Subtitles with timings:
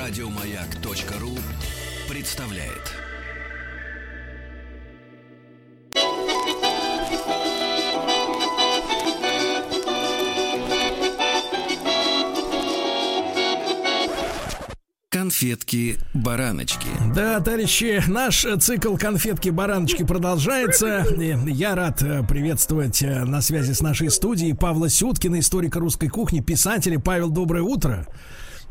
[0.00, 1.36] Радиомаяк.ру
[2.08, 2.96] представляет.
[15.10, 16.88] Конфетки-бараночки.
[17.14, 21.04] Да, товарищи, наш цикл конфетки-бараночки продолжается.
[21.46, 26.40] Я рад э, приветствовать э, на связи с нашей студией Павла Сюткина, историка русской кухни,
[26.40, 26.98] писателя.
[26.98, 28.06] Павел, доброе утро.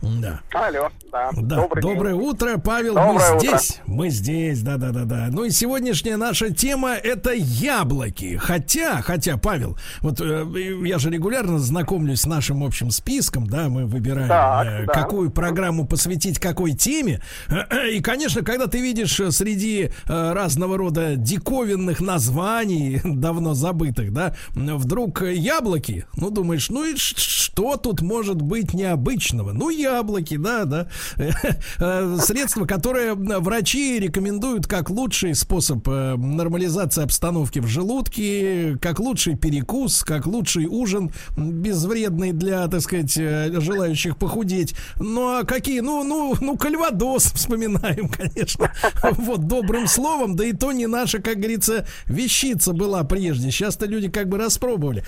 [0.01, 0.39] Да.
[0.53, 1.29] Алло, да.
[1.33, 1.55] да.
[1.57, 2.95] Доброе, доброе утро, Павел.
[2.95, 3.39] Доброе мы утро.
[3.39, 3.81] здесь.
[3.85, 5.27] Мы здесь, да, да, да, да.
[5.29, 8.37] Ну и сегодняшняя наша тема это яблоки.
[8.37, 10.45] Хотя, хотя, Павел, вот э,
[10.85, 14.93] я же регулярно знакомлюсь с нашим общим списком, да, мы выбираем, Так, э, да.
[14.93, 17.21] какую программу посвятить какой теме.
[17.91, 24.33] И, конечно, когда ты видишь э, среди э, разного рода диковинных названий, давно забытых, да,
[24.51, 29.51] вдруг яблоки, ну, думаешь, ну и что тут может быть необычного?
[29.51, 30.87] Ну, яблоки, да, да.
[31.79, 39.35] Э, Средство, которое врачи рекомендуют как лучший способ э, нормализации обстановки в желудке, как лучший
[39.35, 44.75] перекус, как лучший ужин, безвредный для, так сказать, э, желающих похудеть.
[44.99, 45.79] Ну, а какие?
[45.79, 48.71] Ну, ну, ну, кальвадос вспоминаем, конечно.
[49.19, 53.51] Вот, добрым словом, да и то не наша, как говорится, вещица была прежде.
[53.51, 55.03] Сейчас-то люди как бы распробовали.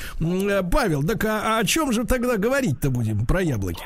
[0.72, 3.84] Павел, так а о чем же тогда говорить-то будем про яблоки?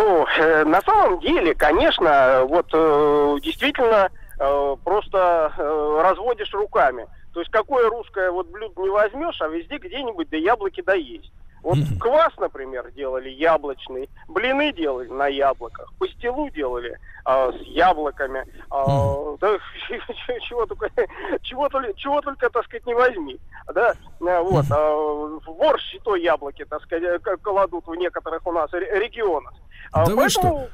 [0.00, 7.06] О, э, на самом деле, конечно, вот э, действительно э, просто разводишь руками.
[7.34, 11.30] То есть какое русское вот блюдо не возьмешь, а везде где-нибудь да яблоки да есть.
[11.62, 19.36] Вот квас, например, делали яблочный, блины делали на яблоках, пастилу делали а, с яблоками, а,
[19.40, 19.58] да,
[20.48, 20.88] чего только,
[21.42, 23.38] чего только, чего только, так сказать, не возьми,
[23.74, 23.94] да,
[24.70, 28.98] А, вот, в борщ и то яблоки, так сказать, кладут в некоторых у нас ре-
[28.98, 29.52] регионах.
[29.92, 30.68] Да вы что?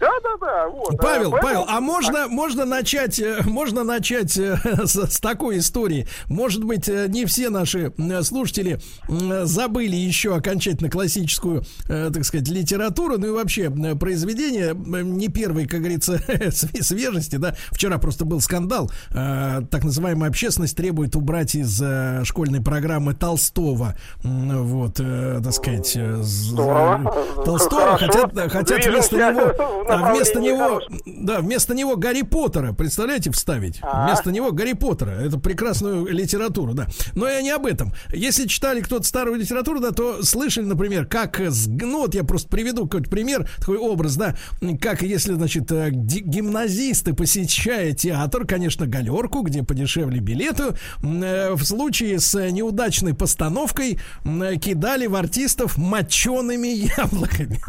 [0.00, 0.94] Да, да, да, вот.
[0.94, 5.58] а, Павел, поэтому- Павел, а можно, можно начать, э, можно начать э, с, с такой
[5.58, 6.06] истории.
[6.26, 12.48] Может быть, э, не все наши э, слушатели забыли еще окончательно классическую, э, так сказать,
[12.48, 17.54] литературу, ну и вообще э, произведение э, не первой, как говорится, све- свежести, да.
[17.70, 18.90] Вчера просто был скандал.
[19.10, 25.92] Э, Так называемая общественность требует убрать из э, школьной программы Толстого, вот, э, так сказать,
[25.96, 27.12] э, Здорово.
[27.44, 28.06] Толстого, Хорошо.
[28.28, 31.00] хотят, хотят вместо него, а вместо него, хорошем.
[31.06, 33.78] да, вместо него Гарри Поттера, представляете, вставить?
[33.82, 34.06] А.
[34.06, 35.10] Вместо него Гарри Поттера.
[35.10, 36.86] Это прекрасную литературу, да.
[37.14, 37.92] Но я не об этом.
[38.12, 42.84] Если читали кто-то старую литературу, да, то слышали, например, как, ну вот я просто приведу
[42.86, 44.36] какой-то пример, такой образ, да,
[44.80, 52.20] как если, значит, э, гимназисты, посещая театр, конечно, галерку, где подешевле билеты, э, в случае
[52.20, 57.60] с неудачной постановкой э, кидали в артистов мочеными яблоками.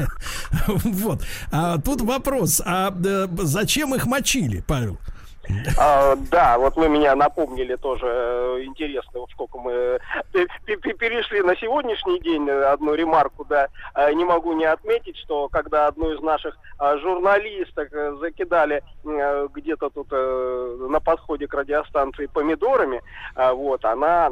[1.00, 1.24] Вот.
[1.52, 4.98] А тут вопрос, а э, зачем их мочили, Павел?
[5.80, 10.00] А, да, вот вы меня напомнили тоже э, интересно, вот сколько мы э,
[10.32, 13.68] пе- пе- перешли на сегодняшний день одну ремарку, да,
[14.14, 16.56] не могу не отметить, что когда одну из наших
[17.02, 17.90] журналисток
[18.20, 23.02] закидали где-то тут на подходе к радиостанции помидорами,
[23.36, 24.30] вот, она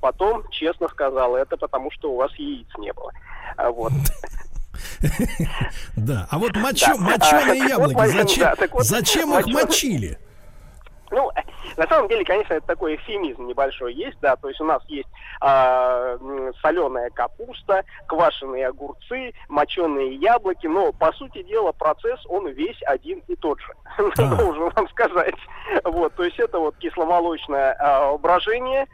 [0.00, 3.12] потом честно сказала, это потому что у вас яиц не было.
[3.70, 3.92] Вот.
[5.96, 8.08] Да, а вот моченые А, вот, яблоки,
[8.82, 10.18] зачем, их моченые- мочили?
[11.10, 11.30] Ну,
[11.78, 15.08] на самом деле, конечно, это такой эфемизм небольшой есть, да, то есть у нас есть
[15.40, 16.18] а,
[16.60, 23.36] соленая капуста, квашеные огурцы, моченые яблоки, но, по сути дела, процесс, он весь один и
[23.36, 23.72] тот же,
[24.18, 24.36] А.
[24.36, 25.34] должен вам сказать.
[25.84, 28.86] Вот, то есть это вот кисломолочное а, брожение,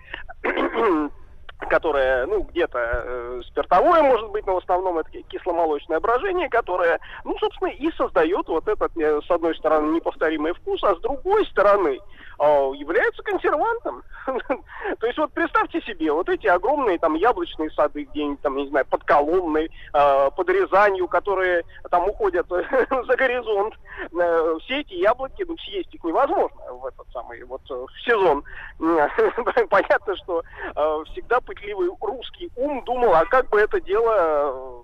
[1.59, 6.99] которое, ну, где-то э, спиртовое, может быть, но в основном это ки- кисломолочное брожение, которое,
[7.25, 11.47] ну, собственно, и создает вот этот, э, с одной стороны, неповторимый вкус, а с другой
[11.47, 11.99] стороны,
[12.39, 14.03] э, является консервантом.
[14.99, 18.87] То есть вот представьте себе, вот эти огромные там яблочные сады где-нибудь там, не знаю,
[18.87, 23.75] под Коломной, э, под Рязанью, которые там уходят за горизонт,
[24.13, 28.45] Э, все эти яблоки, ну, съесть их невозможно в этот самый вот э, сезон.
[29.71, 30.43] Понятно, что
[31.13, 34.83] всегда пытливый русский ум думал, а как бы это дело э,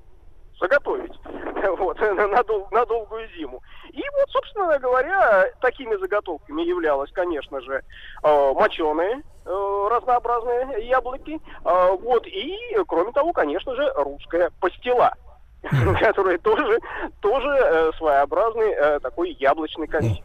[0.60, 1.12] заготовить
[1.78, 3.60] вот, на, дол- на долгую зиму.
[3.92, 7.82] И вот, собственно говоря, такими заготовками являлось, конечно же,
[8.22, 11.38] э, моченые э, разнообразные яблоки.
[11.64, 15.14] Э, вот, и, кроме того, конечно же, русская пастила.
[16.00, 16.78] который тоже,
[17.20, 20.24] тоже э, своеобразный э, такой яблочный конфет.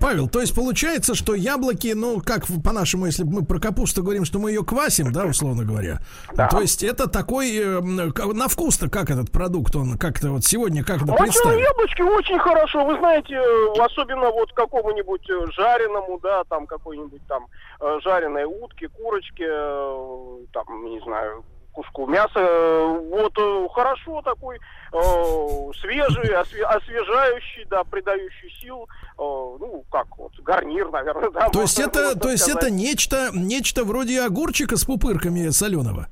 [0.00, 4.38] Павел, то есть получается, что яблоки, ну, как по-нашему, если мы про капусту говорим, что
[4.38, 6.00] мы ее квасим, да, условно говоря.
[6.34, 6.48] Да.
[6.48, 11.00] То есть это такой, э, на вкус-то как этот продукт, он как-то вот сегодня как
[11.00, 11.60] то представить?
[11.60, 17.46] яблочки очень хорошо, вы знаете, э, особенно вот какому-нибудь э, жареному, да, там какой-нибудь там
[18.04, 19.44] жареной утки, курочки,
[20.52, 22.40] там, не знаю, куску мяса.
[23.10, 25.00] Вот э, хорошо такой, э,
[25.80, 28.88] свежий, освежающий, да, придающий сил.
[29.18, 31.48] Э, ну, как вот, гарнир, наверное, да.
[31.48, 36.08] То есть это, то есть это нечто, нечто вроде огурчика с пупырками соленого?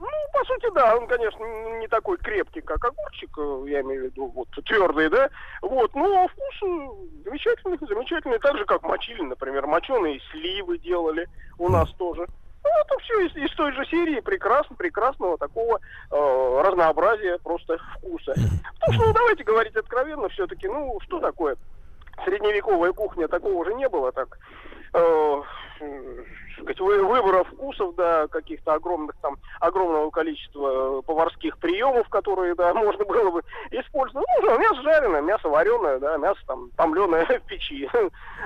[0.00, 1.44] Ну, по сути, да, он, конечно,
[1.78, 5.30] не такой крепкий, как огурчик, э, я имею в виду, вот, твердый, да,
[5.62, 11.28] вот, но вкус замечательный, замечательный, так же, как мочили, например, моченые сливы делали
[11.58, 12.26] у нас тоже.
[12.64, 15.78] Ну, это все из, из той же серии прекрасно, прекрасного такого
[16.10, 18.34] э, разнообразия просто вкуса.
[18.80, 21.56] Потому что, ну, давайте говорить откровенно, все-таки, ну, что такое?
[22.24, 24.38] Средневековая кухня такого уже не было, так
[24.94, 25.42] э,
[26.58, 33.30] выбора вкусов, да, каких-то огромных там, огромного количества э, поварских приемов, которые, да, можно было
[33.30, 34.26] бы использовать.
[34.42, 37.88] Ну, мясо жареное, мясо вареное, да, мясо там томленое в печи.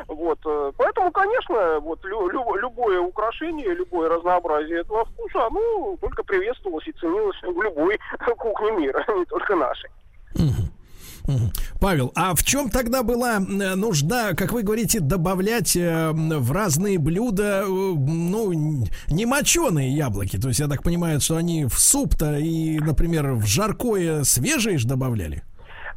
[0.06, 0.38] Вот.
[0.46, 6.93] Э, поэтому, конечно, вот лю- любое украшение, любое разнообразие этого вкуса, оно только приветствовалось и
[6.93, 7.99] ценилось в любой
[8.38, 9.90] кухне мира, не только нашей.
[11.80, 17.64] Павел, а в чем тогда была нужда, как вы говорите, добавлять э, в разные блюда,
[17.64, 20.38] э, ну, не моченые яблоки?
[20.38, 24.88] То есть я так понимаю, что они в суп-то и, например, в жаркое свежие же
[24.88, 25.42] добавляли?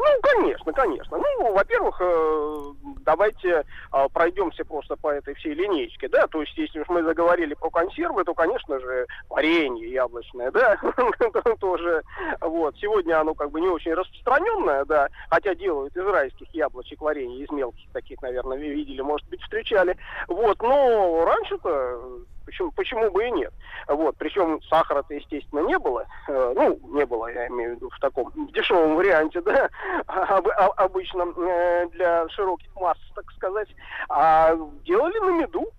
[0.01, 1.17] Ну, конечно, конечно.
[1.17, 2.73] Ну, во-первых, э,
[3.05, 3.63] давайте
[3.93, 7.69] э, пройдемся просто по этой всей линейке, да, то есть если уж мы заговорили про
[7.69, 10.75] консервы, то, конечно же, варенье яблочное, да,
[11.59, 12.01] тоже,
[12.41, 17.43] вот, сегодня оно как бы не очень распространенное, да, хотя делают из райских яблочек варенье,
[17.43, 19.95] из мелких таких, наверное, видели, может быть, встречали,
[20.27, 23.53] вот, но раньше-то Почему, почему бы и нет?
[23.87, 26.05] Вот, причем сахара-то, естественно, не было.
[26.27, 29.69] Э, ну, не было, я имею в виду, в таком дешевом варианте, да,
[30.07, 33.69] об, об, обычном э, для широких масс, так сказать.
[34.09, 35.69] А делали на меду.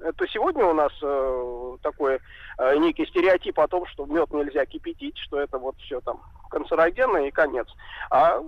[0.00, 2.20] Это сегодня у нас э, такой
[2.58, 6.20] э, некий стереотип о том, что мед нельзя кипятить, что это вот все там
[6.50, 7.66] канцерогенно и конец.
[8.10, 8.40] А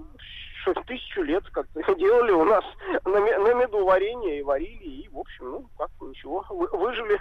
[0.63, 2.65] что тысячу лет как-то делали у нас
[3.05, 7.21] на, на меду варенье и варили, и, в общем, ну, как ничего, вы, выжили.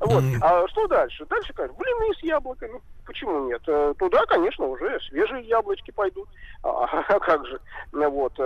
[0.00, 0.22] Вот.
[0.22, 0.38] Mm.
[0.40, 1.24] А что дальше?
[1.26, 2.80] Дальше, конечно, блины с яблоками.
[3.04, 3.62] Почему нет?
[3.66, 6.28] Э, туда, конечно, уже свежие яблочки пойдут.
[6.62, 7.60] А, а как же?
[7.92, 8.38] Вот.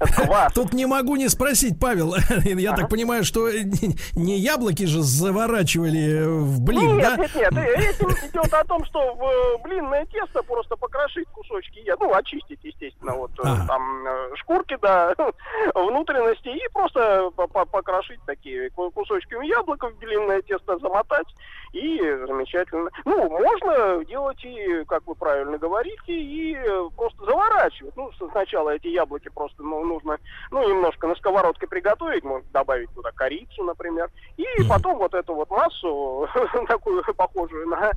[0.00, 0.52] Э, Квас.
[0.54, 2.14] Тут не могу не спросить, Павел.
[2.44, 3.50] Я так понимаю, что
[4.14, 7.16] не яблоки же заворачивали в блин, нет, да?
[7.16, 7.76] Нет, нет, нет.
[7.76, 13.12] Речь идет о том, что в э, блинное тесто просто покрошить кусочки, ну, очистить, естественно,
[13.12, 13.66] вот э, ага.
[13.66, 15.14] там э, шкурки, да,
[15.74, 21.26] внутренности, и просто покрошить такие кусочками яблока в блинное тесто, замотать,
[21.72, 22.90] и замечательно.
[23.04, 26.56] Ну, можно делать и, как вы правильно говорите, и
[26.96, 27.96] просто заворачивать.
[27.96, 30.18] Ну, сначала эти яблоки просто, ну, нужно,
[30.50, 35.50] ну, немножко на сковородке приготовить, можно добавить туда корицу, например, и потом вот эту вот
[35.50, 36.28] массу,
[36.68, 37.92] такую похожую на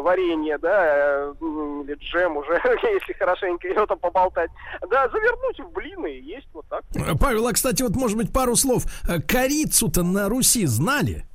[0.00, 2.52] варенье, да, или джем уже,
[2.82, 4.50] если хорошенько ее там поболтать,
[4.90, 6.82] да, завернуть в блины и есть вот так.
[7.20, 8.84] Павел, а, кстати, вот, может быть, пару слов.
[9.28, 11.26] Корицу-то на Руси знали?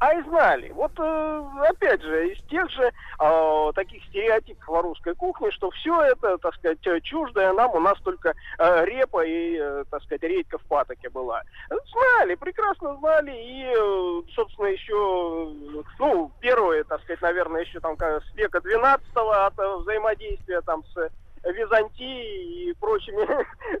[0.00, 0.70] А и знали.
[0.70, 6.00] Вот э, опять же, из тех же э, таких стереотипов о русской кухне, что все
[6.00, 10.56] это, так сказать, чуждое нам, у нас только э, репа и, э, так сказать, редька
[10.56, 11.42] в патоке была.
[11.68, 15.52] Знали, прекрасно знали, и, э, собственно, еще,
[15.98, 21.10] ну, первые, так сказать, наверное, еще там с века 12 от э, взаимодействия там с
[21.44, 23.26] Византией и прочими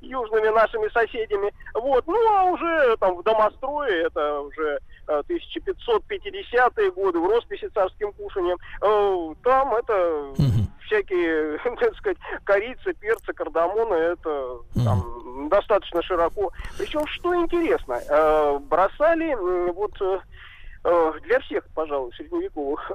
[0.00, 1.52] южными нашими соседями.
[1.74, 2.06] Вот.
[2.06, 8.58] Ну, а уже там в домострое, это уже 1550-е э, годы, в росписи царским кушанием,
[8.82, 10.32] э, там это
[10.86, 16.50] всякие, так сказать, корицы, перцы, кардамоны, это там достаточно широко.
[16.78, 19.34] Причем, что интересно, э, бросали
[19.72, 19.92] вот
[20.82, 22.90] для всех, пожалуй, средневековых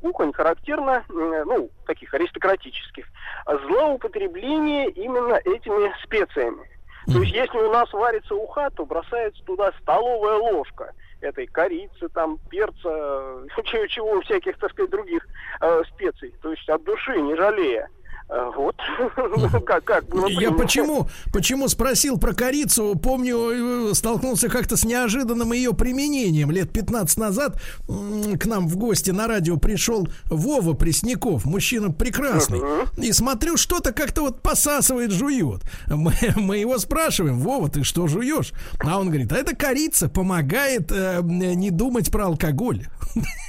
[0.00, 3.06] кухонь характерно, ну, таких аристократических,
[3.46, 6.68] злоупотребление именно этими специями.
[7.06, 12.38] То есть, если у нас варится уха, то бросается туда столовая ложка этой корицы, там,
[12.50, 12.74] перца,
[13.64, 15.26] чего, чего всяких, так сказать, других
[15.60, 16.34] э, специй.
[16.42, 17.88] То есть от души, не жалея.
[18.28, 18.74] Э, Вот.
[19.66, 25.52] как, как было Я почему, почему спросил про корицу, помню, э, столкнулся как-то с неожиданным
[25.52, 26.50] ее применением.
[26.50, 32.60] Лет 15 назад к нам в гости на радио пришел Вова Пресняков, мужчина прекрасный.
[32.96, 35.62] И смотрю, что-то как-то вот посасывает, жует.
[35.86, 38.52] Мы, мы его спрашиваем, Вова, ты что жуешь?
[38.80, 42.86] А он говорит, а это корица помогает э, не думать про алкоголь.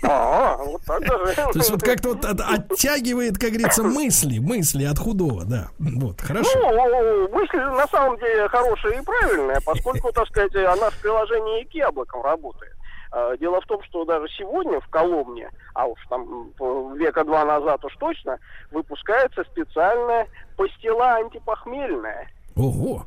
[0.04, 1.34] А, вот так даже.
[1.36, 5.70] То есть вот как-то вот от- оттягивает, как говорится, мысли, мысли от худого, да.
[5.80, 6.50] Вот, хорошо.
[6.56, 11.74] Ну, мысль на самом деле хорошая и правильная, поскольку, так сказать, она в приложении к
[11.74, 12.74] яблокам работает.
[13.12, 17.46] А, Дело в том, что даже сегодня в Коломне, а уж там м, века два
[17.46, 18.38] назад уж точно,
[18.72, 22.30] выпускается специальная пастила антипохмельная.
[22.56, 23.06] Ого.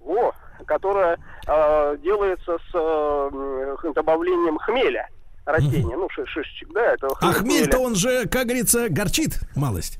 [0.00, 0.32] Во,
[0.66, 5.08] которая э, делается с э, добавлением хмеля
[5.46, 9.98] растения, ну, ши- шишечек, да, это А хмель-то он же, как говорится, горчит малость.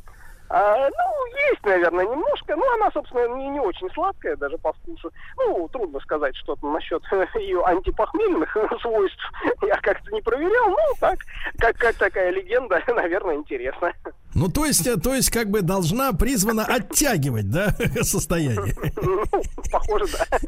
[0.50, 2.54] А, ну, есть, наверное, немножко.
[2.54, 5.10] Ну, она, собственно, не, не очень сладкая даже по вкусу.
[5.36, 7.02] Ну, трудно сказать что-то насчет
[7.36, 9.32] ее антипохмельных свойств.
[9.62, 10.70] Я как-то не проверял.
[10.70, 11.18] Ну, так,
[11.58, 13.92] как, как такая легенда, наверное, интересно.
[14.34, 18.74] Ну, то есть, э, то есть, как бы должна призвана оттягивать, да, состояние.
[18.96, 19.24] Ну,
[19.70, 20.38] похоже, да.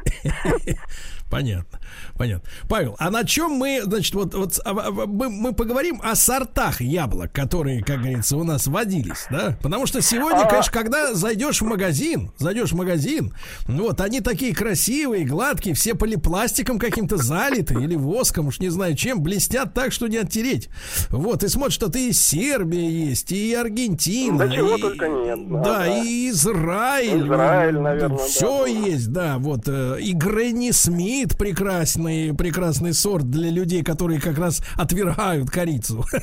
[1.29, 1.79] Понятно,
[2.17, 2.49] понятно.
[2.67, 6.81] Павел, а на чем мы, значит, вот, вот а, а, мы, мы поговорим о сортах
[6.81, 9.57] яблок, которые, как говорится, у нас водились, да?
[9.61, 10.49] Потому что сегодня, А.
[10.49, 13.33] конечно, когда зайдешь в магазин, зайдешь в магазин,
[13.67, 18.95] ну вот они такие красивые, гладкие, все полипластиком каким-то залиты или воском, уж не знаю
[18.95, 20.69] чем, блестят так, что не оттереть.
[21.09, 24.39] Вот, и смотришь, что ты из Сербии есть, и Аргентина.
[24.47, 27.25] Да чего и- только нет, да, Да, и Израиль.
[27.25, 28.67] Израиль, наверное, Все да.
[28.67, 29.61] есть, да, вот.
[29.67, 31.37] э, И Гренни Смит
[31.77, 36.03] прекрасный, прекрасный сорт для людей, которые как раз отвергают корицу.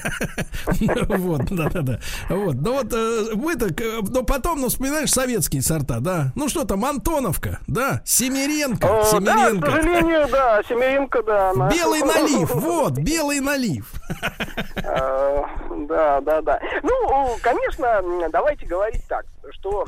[1.25, 1.99] Вот, да, да, да.
[2.29, 6.33] Вот, ну вот э, мы-то, к- но потом, ну, вспоминаешь советские сорта, да.
[6.35, 9.71] Ну что там, Антоновка, да, Семеренко, О, Да, к Семеренко.
[9.71, 11.53] сожалению, да, Семеринка, да.
[11.73, 13.93] Белый налив, вот, белый налив.
[14.77, 15.43] Э,
[15.89, 16.61] Да, да, да.
[16.83, 19.87] Ну, конечно, давайте говорить так, что,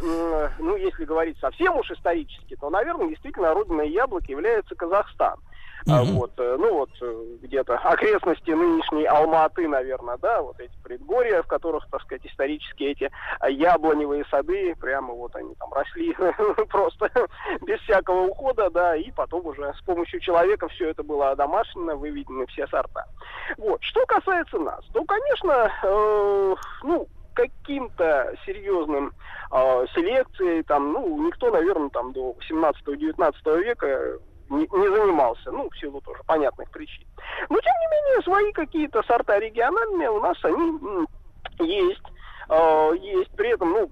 [0.59, 5.37] ну, если говорить совсем уж исторически, то, наверное, действительно родиной яблок является Казахстан.
[5.87, 6.15] Мгм.
[6.17, 11.47] Вот, э, ну вот э, где-то окрестности нынешней Алматы, наверное, да, вот эти предгорья, в
[11.47, 16.13] которых, так сказать, исторически эти а, яблоневые сады, прямо вот они там росли
[16.71, 17.09] просто
[17.63, 22.47] без всякого ухода, да, и потом уже с помощью человека все это было одомашнено, выведены
[22.47, 23.05] все сорта.
[23.57, 23.81] Вот.
[23.83, 29.13] Что касается нас, то, конечно, э, ну, каким-то серьезным
[29.53, 34.19] э, селекцией, там, ну, никто, наверное, там до 18-19 века
[34.51, 37.07] не, не занимался, ну, в силу тоже понятных причин.
[37.49, 41.07] Но, тем не менее, свои какие-то сорта региональные у нас, они
[41.61, 42.03] есть.
[42.49, 43.31] Э, есть.
[43.33, 43.91] При этом, ну,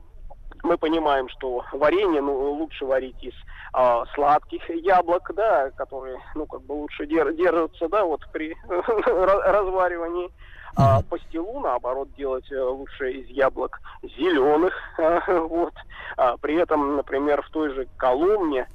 [0.63, 3.35] мы понимаем, что варенье ну, лучше варить из
[3.75, 10.31] а, сладких яблок, да, которые, ну, как бы лучше дер- держатся, да, вот при разваривании.
[10.77, 14.75] А пастилу, наоборот, делать э, лучше из яблок зеленых,
[15.29, 15.75] вот.
[16.17, 18.67] А, при этом, например, в той же Коломне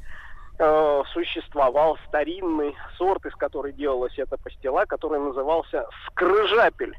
[0.60, 6.94] э, существовал старинный сорт, из которой делалась эта пастила, который назывался скрыжапель.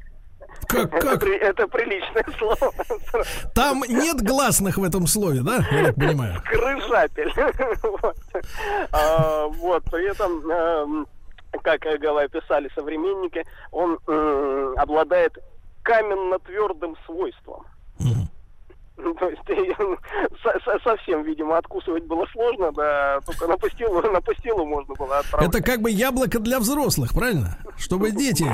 [0.67, 1.19] Как, Это, как?
[1.21, 2.73] при- это приличное слово.
[3.55, 5.59] Там нет гласных в этом слове, да?
[5.71, 6.41] Я так понимаю.
[6.43, 7.31] крыжапель.
[7.83, 8.15] Вот.
[8.91, 11.07] А, Вот, при этом, эм,
[11.63, 11.85] как
[12.27, 13.99] писали современники, он
[14.77, 15.37] обладает
[15.83, 17.65] каменно-твердым свойством.
[19.03, 19.73] Ну, То есть э,
[20.43, 25.19] со- со- совсем, видимо, откусывать было сложно, да, только на пастилу, на пастилу можно было
[25.19, 25.49] отправить.
[25.49, 27.57] Это как бы яблоко для взрослых, правильно?
[27.77, 28.45] Чтобы дети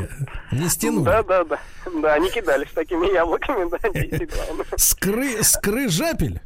[0.51, 1.05] не стянули.
[1.05, 1.59] Да, да, да.
[2.01, 4.65] Да, они кидались такими яблоками, да, главное.
[4.77, 6.41] Скры, скрыжапель.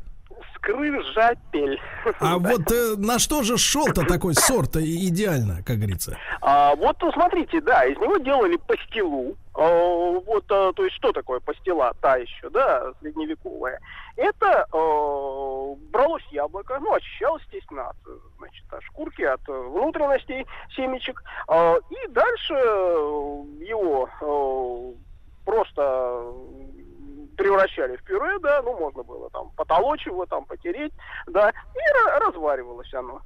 [0.62, 1.80] Скрыжапель.
[2.20, 6.18] А вот э, на что же шел-то такой сорт идеально, как говорится?
[6.41, 9.36] А, вот, ну, смотрите, да, из него делали пастилу.
[9.56, 13.80] А, вот, а, то есть, что такое пастила, та еще, да, средневековая?
[14.15, 17.98] Это а, бралось яблоко, ну, очищалось, естественно, от,
[18.38, 21.24] значит, от шкурки, от внутренностей семечек.
[21.48, 26.24] А, и дальше его э, просто
[27.38, 30.94] превращали в пюре, да, ну, можно было там потолочь его, там, потереть,
[31.28, 33.22] да, и ра- разваривалось оно.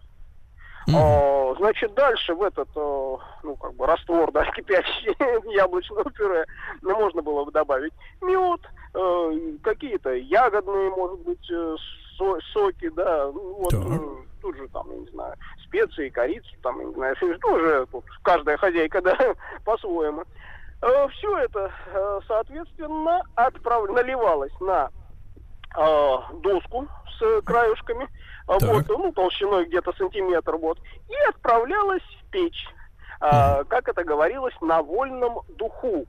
[0.93, 5.15] О, значит, дальше в этот, ну, как бы раствор, да, кипящий
[5.55, 6.45] яблочного пюре,
[6.83, 8.61] ну, можно было бы добавить мед,
[8.93, 9.31] э,
[9.63, 11.75] какие-то ягодные, может быть, э,
[12.17, 13.77] со- соки, да, ну, вот, э,
[14.43, 15.33] тут же там, я не знаю,
[15.63, 19.17] специи, корицу, там, я не знаю, уже тут каждая хозяйка, да,
[19.65, 20.23] по-своему.
[21.09, 23.89] Все это, э, соответственно, отправ...
[23.89, 24.89] наливалось на
[25.77, 26.87] э, доску
[27.17, 28.07] с краюшками,
[28.47, 30.77] а, вот, ну, толщиной где-то сантиметр, вот,
[31.09, 32.67] и отправлялась в печь,
[33.21, 36.05] э, как это говорилось, на вольном духу.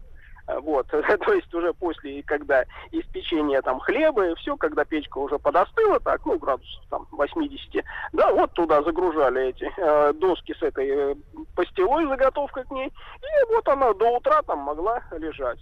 [0.47, 5.39] Вот, то есть уже после, когда из печенья там хлеба и все, когда печка уже
[5.39, 10.89] подостыла, так, ну, градусов там 80, да, вот туда загружали эти э, доски с этой
[10.89, 11.15] э,
[11.57, 15.59] пастилой, заготовкой к ней, и вот она до утра там могла лежать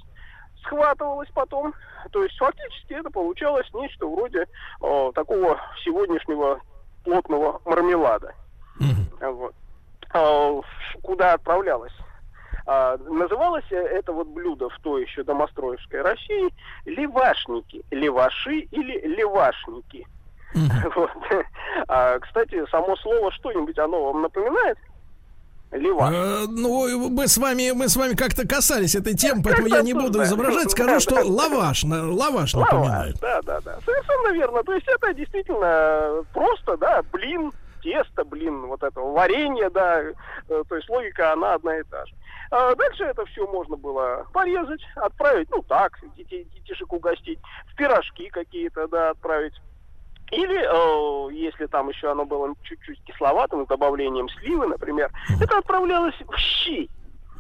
[0.64, 1.75] схватывалась потом.
[2.11, 4.47] То есть фактически это получалось нечто вроде
[4.81, 6.61] э, такого сегодняшнего
[7.05, 8.35] плотного мармелада.
[8.81, 9.31] Mm-hmm.
[9.33, 9.55] Вот.
[10.14, 10.61] Э,
[11.03, 11.93] куда отправлялась
[12.66, 16.49] а, называлось это вот блюдо в той еще домостроевской России
[16.87, 20.06] левашники, леваши или левашники.
[20.54, 20.92] Mm-hmm.
[20.94, 21.11] Вот.
[21.88, 24.78] А, кстати, само слово что-нибудь оно вам напоминает?
[25.73, 26.14] Леваш.
[26.14, 29.92] Э, ну, мы с вами, мы с вами как-то касались этой темы, поэтому я не
[29.92, 33.16] буду изображать, скажу, что лаваш, лаваш напоминает.
[33.21, 34.62] Да, да, да, совершенно верно.
[34.62, 37.52] То есть это действительно просто, да, блин,
[37.85, 40.14] тесто, блин, вот этого варенье, да, э,
[40.49, 42.14] то есть логика, она одна и та же.
[42.50, 47.38] А дальше это все можно было порезать, отправить, ну так, детишек угостить,
[47.71, 49.55] в пирожки какие-то, да, отправить.
[50.31, 55.11] Или, э, если там еще оно было чуть-чуть кисловатым, с добавлением сливы, например,
[55.41, 56.88] это отправлялось в щи.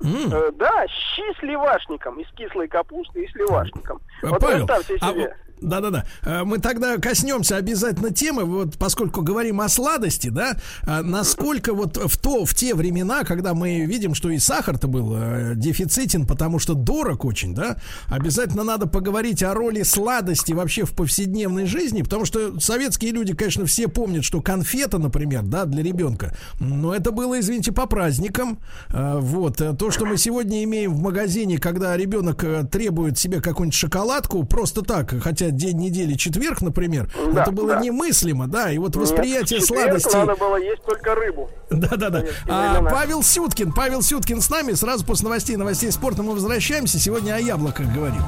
[0.00, 0.34] Mm.
[0.34, 4.02] Э, да, щи с левашником, из кислой капусты и с левашником.
[4.22, 5.26] Вот Павел, представьте а себе.
[5.26, 6.04] А да-да-да.
[6.22, 10.56] Э, мы тогда коснемся обязательно темы, вот поскольку говорим о сладости, да,
[10.86, 15.14] э, насколько вот в то, в те времена, когда мы видим, что и сахар-то был
[15.16, 17.76] э, дефицитен, потому что дорог очень, да,
[18.08, 23.66] обязательно надо поговорить о роли сладости вообще в повседневной жизни, потому что советские люди, конечно,
[23.66, 29.56] все помнят, что конфета, например, да, для ребенка, но это было, извините, по праздникам, вот,
[29.56, 35.14] то, что мы сегодня имеем в магазине, когда ребенок требует себе какую-нибудь шоколадку, просто так,
[35.22, 37.80] хотя день недели четверг, например, да, это было да.
[37.80, 40.14] немыслимо, да, и вот восприятие Нет, сладости.
[40.14, 41.50] надо было есть только рыбу.
[41.70, 42.24] Да, да, да.
[42.48, 44.72] А, Павел Сюткин, Павел Сюткин с нами.
[44.72, 46.98] Сразу после новостей, новостей спорта мы возвращаемся.
[46.98, 48.22] Сегодня о яблоках говорим.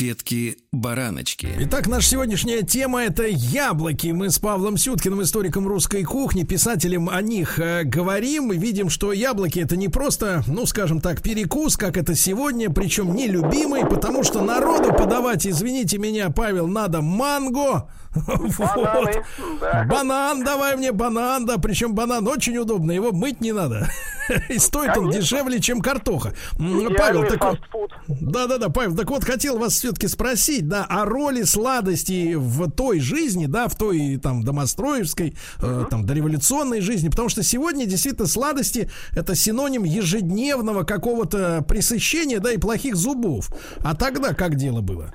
[0.00, 1.48] Конфетки-бараночки.
[1.60, 4.08] Итак, наша сегодняшняя тема это яблоки.
[4.08, 8.50] Мы с Павлом Сюткиным, историком русской кухни, писателем о них э, говорим.
[8.52, 13.14] И видим, что яблоки это не просто, ну, скажем так, перекус, как это сегодня, причем
[13.14, 19.22] нелюбимый, потому что народу подавать, извините меня, Павел, надо манго, вот.
[19.60, 19.84] да.
[19.84, 23.88] Банан, давай мне банан, да, причем банан очень удобно, его мыть не надо.
[24.48, 25.02] И стоит Конечно.
[25.02, 26.34] он дешевле, чем картоха.
[26.56, 30.84] Идеальный Павел, так вот, да, да, да, Павел, так вот хотел вас все-таки спросить, да,
[30.88, 37.08] о роли сладости в той жизни, да, в той там домостроевской, э, там дореволюционной жизни,
[37.08, 43.48] потому что сегодня действительно сладости это синоним ежедневного какого-то пресыщения, да, и плохих зубов.
[43.84, 45.12] А тогда как дело было?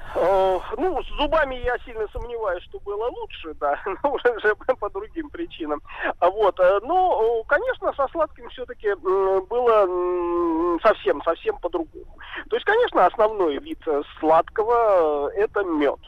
[0.78, 5.82] ну, с зубами я сильно сомневаюсь, что было лучше, да, но уже по другим причинам.
[6.20, 12.18] А вот, э, но, конечно, со сладким все-таки было совсем, совсем по-другому.
[12.50, 16.00] То есть, конечно, основной вид э, сладкого э, это мед.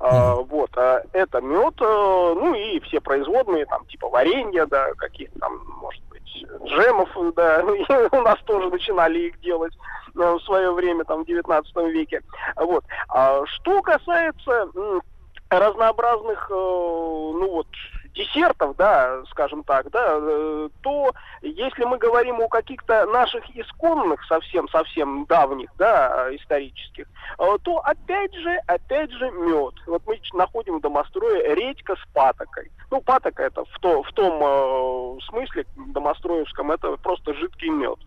[0.00, 5.64] Uh, вот, а это мед, ну и все производные, там, типа варенья, да, каких-то там,
[5.80, 7.64] может быть, джемов, да,
[8.12, 9.72] у нас тоже начинали их делать
[10.12, 12.22] в свое время, там, в 19 веке.
[12.56, 12.84] Вот.
[13.08, 14.68] А что касается
[15.48, 17.66] разнообразных, э, ну вот,
[18.14, 25.26] десертов, да, скажем так, да, э, то если мы говорим о каких-то наших исконных, совсем-совсем
[25.26, 27.06] давних, да, исторических,
[27.38, 29.74] э, то опять же, опять же мед.
[29.86, 32.70] Вот мы находим в домострое редька с патокой.
[32.90, 37.98] Ну, патока это в, то, в том э, смысле домостроевском, это просто жидкий мед.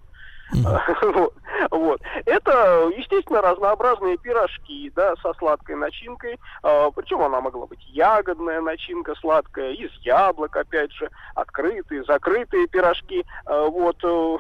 [1.72, 2.02] Вот.
[2.26, 6.40] Это, естественно, разнообразные пирожки, да, со сладкой начинкой.
[6.64, 13.26] А, причем она могла быть ягодная начинка сладкая, из яблок, опять же, открытые, закрытые пирожки.
[13.46, 13.98] А, вот.
[14.04, 14.38] Э,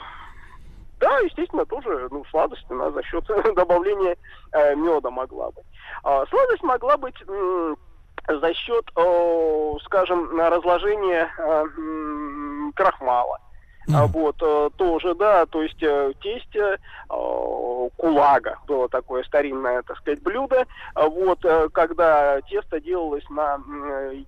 [1.00, 4.16] да, естественно, тоже ну, сладость она за счет добавления
[4.52, 5.66] э, меда могла быть.
[6.04, 7.18] А, сладость могла быть
[8.28, 8.86] за счет,
[9.86, 11.66] скажем, разложения э,
[12.76, 13.40] крахмала.
[13.88, 14.08] Mm.
[14.08, 20.22] Вот, э, тоже, да, то есть э, тесть э, кулага было такое старинное, так сказать,
[20.22, 20.66] блюдо.
[20.94, 21.40] Вот,
[21.72, 23.60] когда тесто делалось на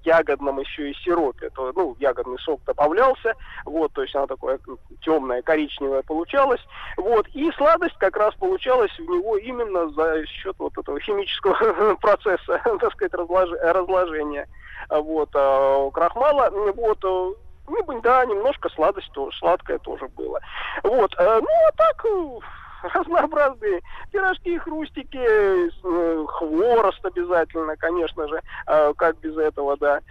[0.05, 3.33] ягодном еще и сиропе, то, ну, ягодный сок добавлялся,
[3.65, 4.59] вот, то есть оно такое
[5.01, 6.61] темное, коричневое получалось.
[6.95, 12.61] Вот, и сладость как раз получалась в него именно за счет вот этого химического процесса,
[12.79, 13.49] так сказать, разлож...
[13.61, 14.47] разложения
[14.89, 16.49] вот, крахмала.
[16.75, 17.03] Вот,
[18.01, 20.39] да, немножко сладость тоже, сладкое тоже было.
[20.83, 22.39] Вот, э, ну, а так, э,
[22.93, 30.01] разнообразные пирожки, хрустики, э, хворост обязательно, конечно же, как без этого, да.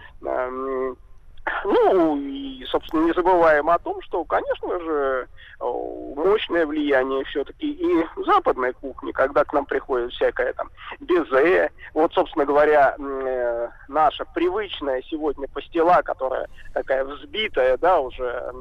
[1.45, 5.27] Э, ну, и, собственно, не забываем о том, что, конечно же,
[5.59, 11.71] мощное влияние все-таки и западной кухни, когда к нам приходит всякая там безе.
[11.93, 18.23] Вот, собственно говоря, э, наша привычная сегодня пастила, которая такая взбитая, да, уже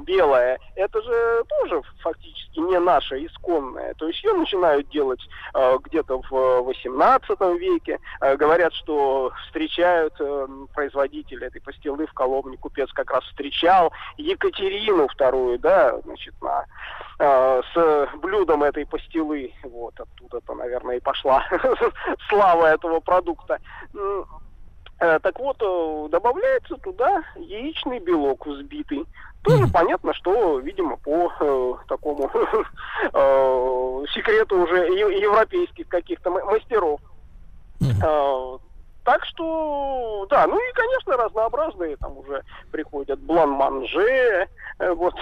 [0.00, 3.94] белая, это же тоже фактически не наша исконная.
[3.94, 5.20] То есть ее начинают делать
[5.54, 7.98] э, где-то в 18 веке.
[8.20, 10.46] Э, говорят, что встречают э,
[10.96, 16.64] производителя этой пастилы в Коломне, купец как раз встречал Екатерину вторую, да, значит, на,
[17.18, 19.52] э, с блюдом этой пастилы.
[19.62, 21.44] Вот оттуда-то, наверное, и пошла
[22.28, 23.58] слава этого продукта.
[24.98, 29.04] Э, так вот, э, добавляется туда яичный белок взбитый.
[29.42, 32.30] Тоже понятно, что, видимо, по э, такому
[33.12, 37.00] э, секрету уже европейских каких-то мастеров.
[38.02, 38.58] Э,
[39.06, 42.42] так что, да, ну и, конечно, разнообразные там уже
[42.72, 43.20] приходят.
[43.20, 44.48] Блан-манже,
[44.80, 45.14] э, вот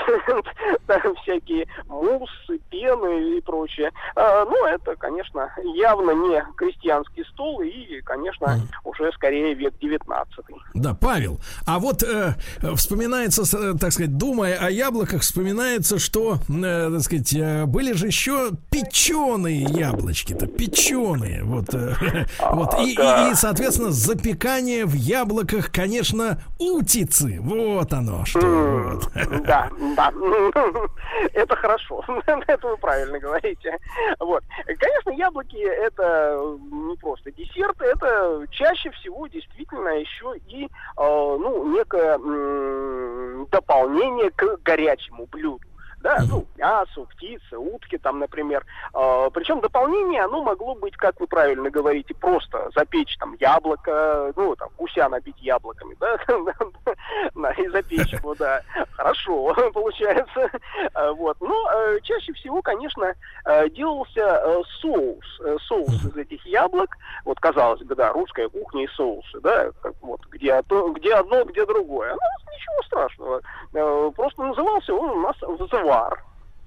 [1.22, 3.92] всякие муссы, пены и прочее.
[4.16, 10.34] А, ну, это, конечно, явно не крестьянский стол и, конечно, уже скорее век 19
[10.72, 12.34] Да, Павел, а вот э,
[12.76, 18.52] вспоминается, э, так сказать, думая о яблоках, вспоминается, что, э, так сказать, были же еще
[18.70, 21.94] печеные яблочки-то, печеные, вот, э,
[22.50, 27.38] вот, и, и, и, соответственно, соответственно, запекание в яблоках, конечно, утицы.
[27.40, 28.40] Вот оно что.
[28.40, 29.10] Вот.
[29.44, 30.12] Да, да.
[31.32, 32.04] Это хорошо.
[32.46, 33.76] Это вы правильно говорите.
[34.20, 34.42] Вот.
[34.66, 36.38] Конечно, яблоки это
[36.70, 42.18] не просто десерт, это чаще всего действительно еще и э, ну, некое
[43.50, 45.60] дополнение к горячему блюду
[46.04, 48.64] да, ну, мясо, птицы, утки там, например.
[48.94, 54.54] Э, причем дополнение, оно могло быть, как вы правильно говорите, просто запечь там яблоко, ну,
[54.54, 56.16] там, гуся набить яблоками, да,
[57.56, 58.60] и запечь его, да.
[58.92, 60.50] Хорошо, получается.
[60.92, 61.38] А, вот.
[61.40, 63.14] Но э, чаще всего, конечно,
[63.46, 65.40] э, делался э, соус.
[65.40, 66.98] Э, соус из этих яблок.
[67.24, 69.70] Вот, казалось бы, да, русская кухня и соусы, да,
[70.02, 72.12] вот, где, одно, где одно, где другое.
[72.12, 72.18] Ну,
[72.52, 73.40] ничего страшного.
[73.72, 76.24] Э, просто назывался он у нас вызывал взвар.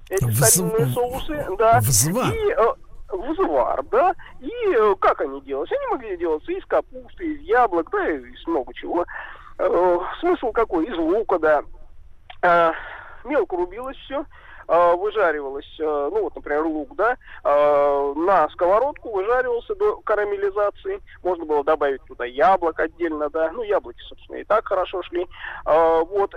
[0.10, 0.50] Эти Вз...
[0.50, 1.80] старинные соусы, да.
[1.80, 2.34] Взвар.
[2.34, 2.74] И, э,
[3.10, 4.16] взвар, да.
[4.40, 5.72] И э, как они делались?
[5.72, 9.06] Они могли делаться из капусты, из яблок, да, из много чего.
[9.58, 10.86] Э, смысл какой?
[10.86, 11.63] Из лука, да.
[12.42, 12.72] Э,
[13.26, 14.26] мелко рубилось все
[14.70, 21.02] выжаривалось, ну вот, например, лук, да, на сковородку выжаривался до карамелизации.
[21.24, 25.26] Можно было добавить туда яблок отдельно, да, ну, яблоки, собственно, и так хорошо шли.
[25.63, 26.36] Вот,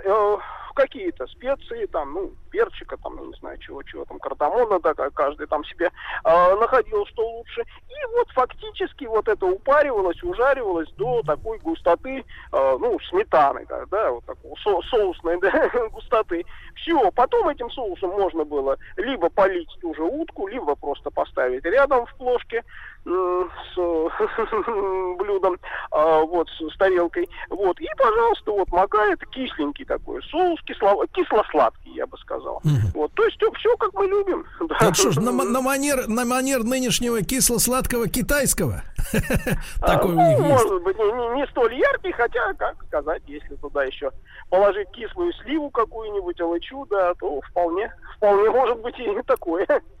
[0.73, 5.63] какие-то специи, там, ну, перчика, там, не знаю, чего, чего там, кардамона, да, каждый там
[5.65, 5.91] себе
[6.23, 7.61] э, находил, что лучше.
[7.61, 14.11] И вот фактически вот это упаривалось, ужаривалось до такой густоты, э, ну, сметаны, да, да
[14.11, 16.45] вот такого со соусной да, густоты.
[16.75, 22.05] Все, потом этим соусом можно было либо полить ту же утку, либо просто поставить рядом
[22.05, 22.63] в плошке
[23.03, 23.75] с
[25.17, 25.55] блюдом,
[25.91, 32.07] э, вот, с тарелкой, вот, и, пожалуйста, вот, макает кисленький такой соус, кисло, кисло-сладкий, я
[32.07, 32.57] бы сказал.
[32.63, 32.91] Угу.
[32.93, 34.45] Вот, то есть все, как мы любим.
[34.71, 34.77] Да.
[34.77, 38.83] Так что ж, на, на, манер, на манер нынешнего кисло-сладкого китайского?
[39.79, 44.11] Такой а, ну, Может быть, не, не столь яркий, хотя, как сказать, если туда еще
[44.49, 49.67] положить кислую сливу какую-нибудь, алычу, да, то вполне, вполне может быть и такое.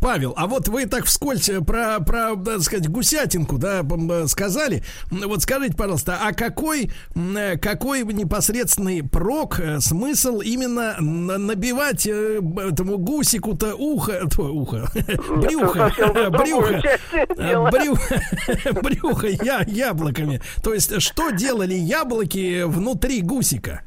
[0.00, 4.82] Павел, а вот вы так вскользь э, про, про, так сказать, гусятинку, да, э, сказали.
[5.10, 14.28] Вот скажите, пожалуйста, а какой, э, какой непосредственный прок, смысл именно набивать этому гусику-то ухо,
[14.28, 14.86] то, ухо,
[15.28, 15.92] брюхо,
[16.30, 16.82] брюхо,
[17.70, 18.22] брюхо,
[18.82, 20.40] брюхо я, яблоками.
[20.62, 23.82] То есть, что делали яблоки внутри гусика?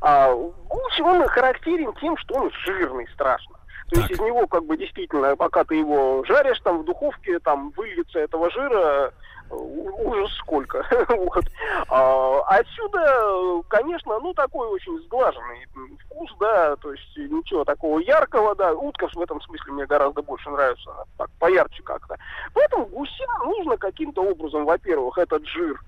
[0.00, 3.49] А, гусь, он характерен тем, что он жирный страшно.
[3.90, 4.10] То так.
[4.10, 8.20] есть из него как бы действительно, пока ты его жаришь там в духовке, там выльется
[8.20, 9.12] этого жира
[9.50, 10.86] э, ужас сколько.
[11.08, 11.44] вот.
[11.88, 15.66] а, отсюда, конечно, ну такой очень сглаженный
[16.04, 18.72] вкус, да, то есть ничего такого яркого, да.
[18.72, 22.16] Утка в этом смысле мне гораздо больше нравится, так поярче как-то.
[22.54, 25.80] Поэтому гусям нужно каким-то образом, во-первых, этот жир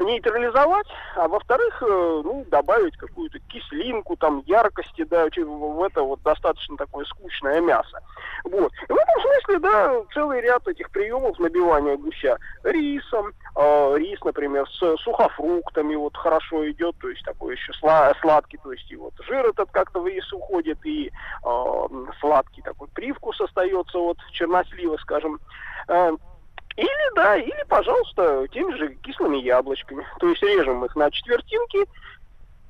[0.00, 6.76] нейтрализовать, а во-вторых, э, ну, добавить какую-то кислинку, там, яркости, да, в это вот достаточно
[6.76, 8.00] такое скучное мясо.
[8.44, 8.72] Вот.
[8.88, 14.68] И в этом смысле, да, целый ряд этих приемов набивания гуся рисом, э, рис, например,
[14.68, 19.14] с сухофруктами вот хорошо идет, то есть такой еще сла- сладкий, то есть и вот
[19.28, 21.12] жир этот как-то в рис уходит, и
[21.44, 21.88] э,
[22.20, 25.38] сладкий такой привкус остается вот чернослива, скажем.
[25.88, 26.10] Э,
[26.76, 30.06] или, да, или, пожалуйста, теми же кислыми яблочками.
[30.18, 31.86] То есть режем их на четвертинки,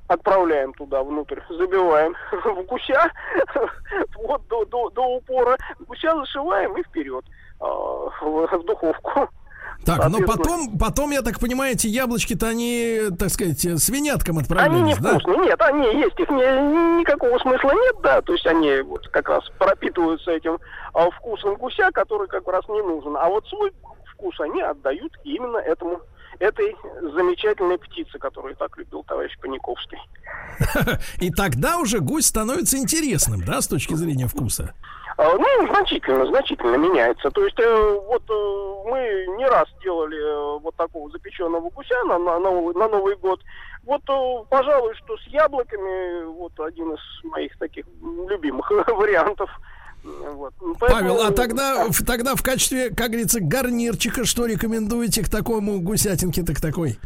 [0.07, 3.11] отправляем туда внутрь, забиваем в гуся,
[4.15, 7.25] вот до, до, до упора, гуся зашиваем и вперед
[7.59, 9.29] э, в, в духовку.
[9.85, 14.83] Так, но потом, потом, я так понимаю, эти яблочки-то они, так сказать, свиняткам отправлялись, Они
[14.83, 15.17] не да?
[15.43, 19.43] нет, они есть, их не, никакого смысла нет, да, то есть они вот как раз
[19.57, 20.59] пропитываются этим
[20.93, 23.71] а, вкусом гуся, который как раз не нужен, а вот свой
[24.13, 26.01] вкус они отдают именно этому
[26.39, 26.75] этой
[27.15, 29.97] замечательной птице, которую так любил товарищ Паниковский.
[31.19, 34.73] И тогда уже гусь становится интересным, да, с точки зрения вкуса?
[35.17, 37.31] А, ну, значительно, значительно меняется.
[37.31, 42.19] То есть э, вот э, мы не раз делали э, вот такого запеченного гуся на,
[42.19, 43.41] на, Новый, на Новый год.
[43.83, 44.03] Вот,
[44.49, 47.85] пожалуй, что с яблоками вот один из моих таких
[48.29, 49.49] любимых вариантов.
[50.03, 50.53] Вот.
[50.79, 50.99] Поэтому...
[51.01, 56.61] Павел, а тогда, тогда в качестве, как говорится, гарнирчика что рекомендуете к такому гусятинке, так
[56.61, 56.99] такой?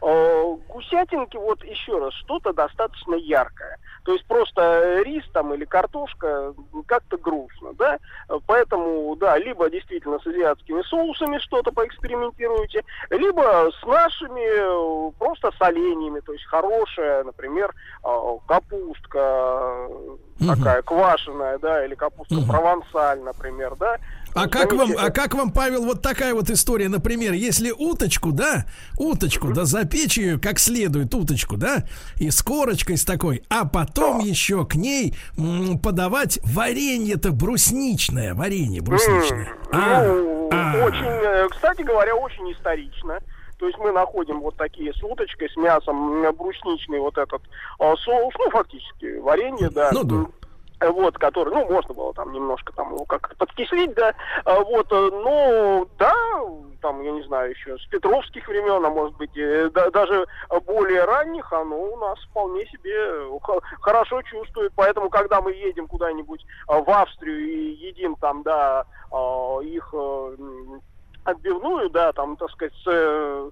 [0.00, 3.76] Гусятинки, вот еще раз, что-то достаточно яркое.
[4.04, 6.54] То есть просто рис там или картошка
[6.86, 7.98] как-то грустно, да?
[8.46, 16.32] Поэтому, да, либо действительно с азиатскими соусами что-то поэкспериментируйте, либо с нашими просто соленьями, то
[16.32, 19.88] есть хорошая, например, а, капустка
[20.46, 23.98] такая квашеная, да, или капуста провансаль, например, да,
[24.34, 28.66] а как вам, а как вам, Павел, вот такая вот история, например, если уточку, да,
[28.98, 31.84] уточку, да, запечь ее как следует, уточку, да,
[32.16, 38.80] и с корочкой с такой, а потом еще к ней м, подавать варенье-то брусничное, варенье
[38.80, 39.52] брусничное.
[39.72, 40.84] А, ну, а.
[40.84, 43.18] очень, э, кстати говоря, очень исторично.
[43.58, 47.42] То есть мы находим вот такие с уточкой, с мясом, брусничный вот этот
[47.78, 49.90] а, соус, ну, фактически варенье, да.
[49.92, 50.26] Ну, да
[50.80, 54.14] вот, который, ну, можно было там немножко там его как подкислить, да,
[54.44, 56.14] а, вот, э, ну, да,
[56.80, 59.32] там, я не знаю, еще с петровских времен, а может быть,
[59.72, 60.26] да, даже
[60.66, 63.28] более ранних, оно у нас вполне себе
[63.80, 68.86] хорошо чувствует, поэтому, когда мы едем куда-нибудь в Австрию и едим там, да,
[69.62, 70.36] их э,
[71.24, 73.50] отбивную, да, там, так сказать, с э,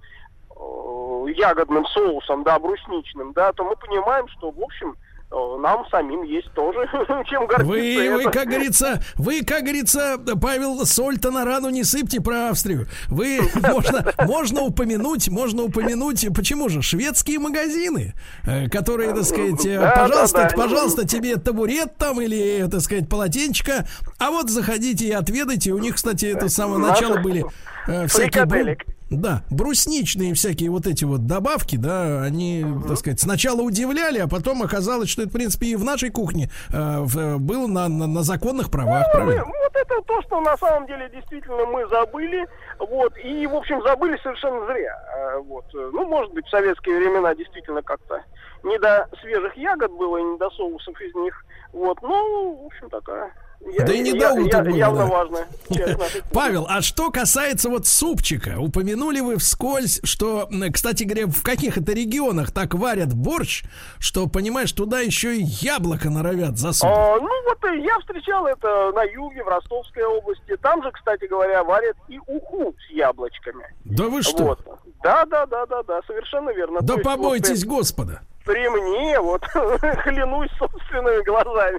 [1.37, 4.97] ягодным соусом, да, брусничным, да, то мы понимаем, что, в общем,
[5.31, 6.89] нам самим есть тоже
[7.27, 7.65] чем гордиться.
[7.65, 12.87] Вы, вы, как говорится, вы, как говорится, Павел, соль-то на рану не сыпьте про Австрию.
[13.09, 18.15] Вы, можно, можно упомянуть, можно упомянуть, почему же, шведские магазины,
[18.47, 20.57] э, которые, так сказать, да, пожалуйста, да, да.
[20.57, 23.87] пожалуйста, тебе табурет там или, так сказать, полотенчика,
[24.19, 25.73] а вот заходите и отведайте.
[25.73, 27.45] У них, кстати, это с самого начала были
[27.87, 28.77] э, всякие...
[29.11, 32.89] Да, брусничные всякие вот эти вот добавки, да, они, uh-huh.
[32.89, 36.51] так сказать, сначала удивляли, а потом оказалось, что это, в принципе, и в нашей кухне
[36.71, 39.45] э, в, было на, на, на законных правах, ну, правильно?
[39.47, 42.47] Мы, вот это то, что на самом деле действительно мы забыли,
[42.79, 44.97] вот, и, в общем, забыли совершенно зря.
[45.17, 45.65] Э, вот.
[45.73, 48.23] Ну, может быть, в советские времена действительно как-то
[48.63, 52.91] не до свежих ягод было и не до соусов из них, вот, ну, в общем,
[52.91, 55.47] такая я, да и не я, до утра Явно важно.
[56.33, 61.93] Павел, а что касается вот супчика, упомянули вы вскользь, что, кстати говоря, в каких это
[61.93, 63.65] регионах так варят борщ,
[63.99, 66.95] что, понимаешь, туда еще и яблоко норовят засунуть.
[66.97, 70.57] А, ну вот я встречал это на юге, в Ростовской области.
[70.63, 73.65] Там же, кстати говоря, варят и уху с яблочками.
[73.85, 74.45] Да вы что?
[74.45, 74.61] Вот.
[75.03, 76.81] Да, да, да, да, да, совершенно верно.
[76.81, 79.43] Да побойтесь вот, Господа при мне, вот
[80.05, 81.79] клянусь собственными глазами,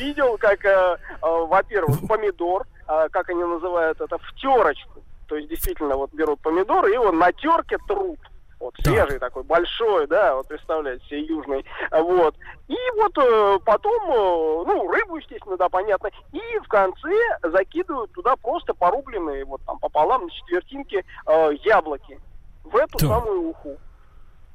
[0.00, 5.02] видел, как, э, э, во-первых, помидор, э, как они называют это, в терочку.
[5.28, 8.18] То есть действительно вот берут помидор и его на терке трут.
[8.58, 9.32] Вот, свежий так.
[9.32, 12.36] такой, большой, да, вот представляете себе, южный, вот.
[12.68, 18.36] И вот э, потом, э, ну, рыбу, естественно, да, понятно, и в конце закидывают туда
[18.36, 22.20] просто порубленные, вот там пополам на четвертинки э, яблоки
[22.62, 23.08] в эту да.
[23.08, 23.78] самую уху.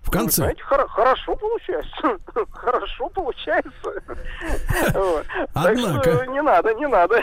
[0.07, 0.35] В конце.
[0.43, 2.17] знаете, хор- хорошо получается.
[2.53, 4.03] хорошо получается.
[5.53, 6.01] Однако.
[6.01, 7.21] Так что не надо, не надо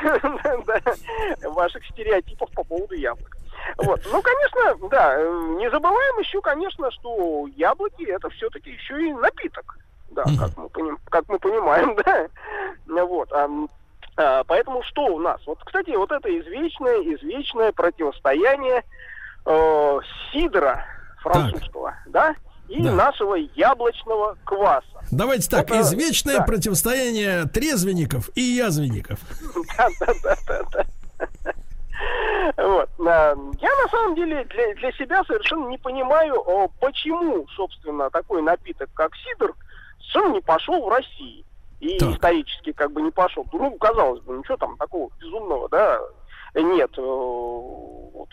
[1.51, 3.37] ваших стереотипов по поводу яблок.
[3.79, 4.01] Вот.
[4.12, 5.16] Ну, конечно, да,
[5.59, 9.79] не забываем еще, конечно, что яблоки это все-таки еще и напиток.
[10.11, 12.29] Да, как мы, поним, как мы понимаем, да.
[12.87, 13.33] Вот.
[13.33, 13.49] А,
[14.16, 15.40] а, поэтому что у нас?
[15.47, 18.85] Вот, кстати, вот это извечное, извечное противостояние
[19.47, 19.99] э,
[20.31, 20.85] сидра
[21.23, 22.35] французского, да,
[22.68, 22.92] и Да.
[22.92, 24.87] нашего яблочного кваса.
[25.11, 26.44] Давайте так, Это- извечное да.
[26.44, 29.18] противостояние трезвенников и язвенников.
[32.57, 32.88] Вот.
[32.98, 36.35] Я на самом деле для, для себя совершенно не понимаю,
[36.81, 39.53] почему, собственно, такой напиток, как сидр,
[39.98, 41.44] совершенно не пошел в России.
[41.81, 42.11] И Так.
[42.14, 43.46] исторически как бы не пошел.
[43.53, 46.00] Ну, казалось бы, ничего там такого безумного, да,
[46.55, 46.90] нет.
[46.96, 48.29] э, Вот.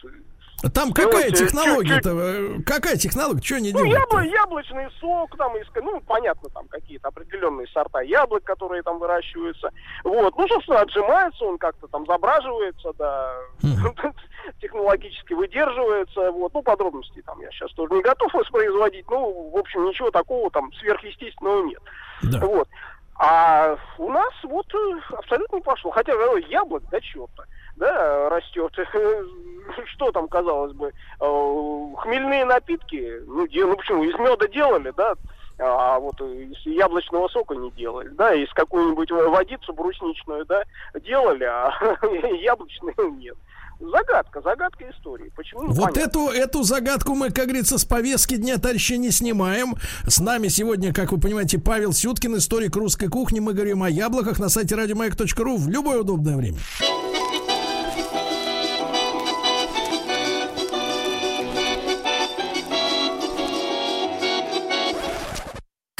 [0.69, 2.09] Там какая технология-то?
[2.11, 3.41] э, Какая технология?
[3.41, 4.11] Что они Ну, делают?
[4.11, 9.71] ябло- яблочный сок, там, ну, понятно, там какие-то определенные сорта яблок, которые там выращиваются.
[10.03, 13.35] Вот, ну, собственно, отжимается он как-то там, забраживается, да,
[14.61, 19.85] технологически выдерживается, вот, ну, подробностей там я сейчас тоже не готов воспроизводить, ну, в общем,
[19.85, 21.81] ничего такого там сверхъестественного нет.
[22.23, 22.39] Да.
[22.45, 22.67] Вот.
[23.15, 25.91] А у нас вот э, абсолютно не пошло.
[25.91, 27.43] Хотя э, яблок, да черта,
[27.75, 28.73] да, растет.
[29.93, 30.87] Что там, казалось бы,
[31.19, 35.13] э, хмельные напитки, ну, де- ну почему, из меда делали, да,
[35.59, 40.63] а вот из яблочного сока не делали, да, из какую-нибудь водицу брусничную, да,
[40.99, 41.71] делали, а
[42.41, 43.37] яблочную нет.
[43.79, 45.31] Загадка, загадка истории.
[45.35, 45.63] Почему?
[45.67, 49.73] Вот эту, эту загадку мы, как говорится, с повестки дня товарища не снимаем.
[50.07, 53.39] С нами сегодня, как вы понимаете, Павел Сюткин, историк русской кухни.
[53.39, 56.59] Мы говорим о яблоках на сайте радиомаяк.ру в любое удобное время.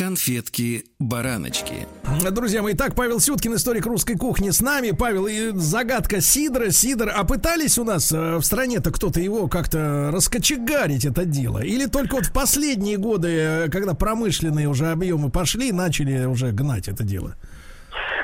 [0.02, 1.88] Конфетки-бараночки.
[2.32, 4.90] Друзья мои, так, Павел Сюткин, историк русской кухни с нами.
[4.98, 6.72] Павел, и загадка Сидора.
[6.72, 11.60] Сидор, а пытались у нас э, в стране-то кто-то его как-то раскочегарить это дело?
[11.60, 16.88] Или только вот в последние годы, э, когда промышленные уже объемы пошли, начали уже гнать
[16.88, 17.36] это дело?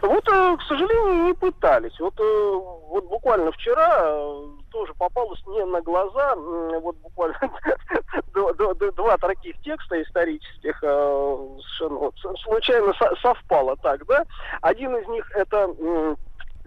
[0.01, 1.99] Вот, э, к сожалению, не пытались.
[1.99, 2.51] Вот, э,
[2.89, 7.37] вот буквально вчера э, тоже попалось мне на глаза, вот буквально
[8.33, 12.11] два- таких текста исторических совершенно
[12.43, 14.25] случайно со- совпало так, да.
[14.61, 15.73] Один из них это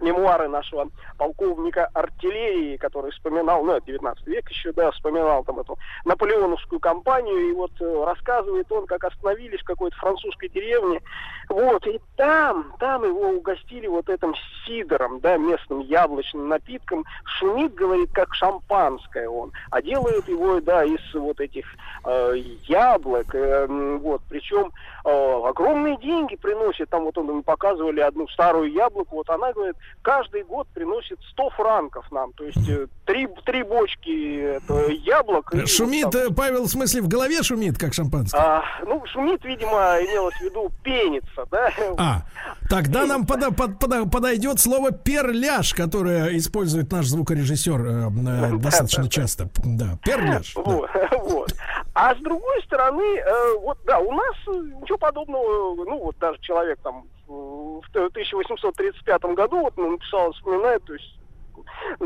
[0.01, 5.77] мемуары нашего полковника артиллерии, который вспоминал, ну, это 19 век еще, да, вспоминал там эту
[6.05, 11.01] наполеоновскую кампанию, и вот э, рассказывает он, как остановились в какой-то французской деревне,
[11.49, 14.33] вот, и там, там его угостили вот этим
[14.65, 21.13] сидором, да, местным яблочным напитком, шумит, говорит, как шампанское он, а делает его, да, из
[21.13, 21.65] вот этих
[22.05, 24.71] э, яблок, э, вот, причем
[25.05, 30.43] э, огромные деньги приносит, там вот он, показывали одну старую яблоку, вот она, говорит, каждый
[30.43, 35.53] год приносит 100 франков нам, то есть э, три, три бочки это, яблок.
[35.53, 38.37] и Шумит, вот там- э, Павел, в смысле, в голове шумит, как шампанское?
[38.39, 41.69] а, ну, шумит, видимо, имелось в виду пенится, да?
[41.97, 42.21] А,
[42.69, 49.09] тогда нам пода- под- пода- подойдет слово перляж, которое использует наш звукорежиссер э, э, достаточно
[49.09, 49.49] часто.
[49.63, 50.53] Да, перляж.
[50.55, 50.61] да.
[50.63, 50.89] Вот,
[51.23, 51.53] вот.
[51.93, 54.51] А с другой стороны, э, вот да, у нас э,
[54.81, 60.93] ничего подобного, ну вот даже человек там э, в 1835 году вот написал, вспоминает, то
[60.93, 61.19] есть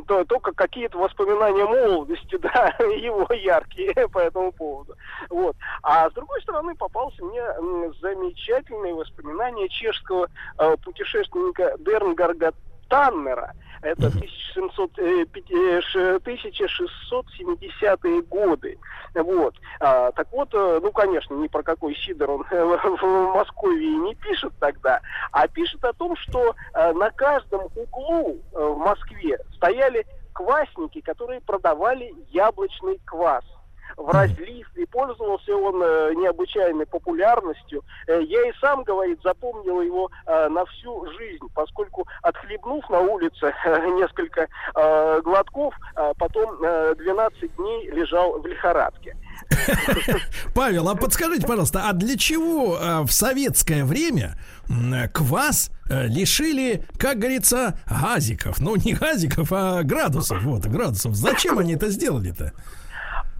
[0.07, 4.95] то- только какие-то воспоминания молодости, да, его яркие по этому поводу.
[5.29, 5.55] Вот.
[5.81, 7.41] А с другой стороны, попался мне
[8.01, 12.53] замечательные воспоминания чешского э, путешественника Дернгарга
[12.89, 13.53] Таннера.
[13.85, 18.77] Это 1700, э, пяти- ш- 1670-е годы.
[19.13, 19.55] Вот.
[19.79, 24.15] А, так вот, э, ну, конечно, ни про какой Сидор он э, в Москве не
[24.15, 24.99] пишет тогда,
[25.31, 31.41] а пишет о том, что э, на каждом углу э, в Москве стояли квасники, которые
[31.41, 33.43] продавали яблочный квас
[33.97, 37.83] в разлив, и пользовался он э, необычайной популярностью.
[38.07, 43.53] Э, я и сам, говорит, запомнил его э, на всю жизнь, поскольку отхлебнув на улице
[43.65, 49.15] э, несколько э, глотков, э, потом э, 12 дней лежал в лихорадке.
[50.53, 54.37] Павел, а подскажите, пожалуйста, а для чего э, в советское время
[55.13, 58.59] квас э, лишили, как говорится, газиков?
[58.59, 60.41] Ну, не газиков, а градусов.
[60.43, 61.15] Вот, градусов.
[61.15, 62.53] Зачем они это сделали-то?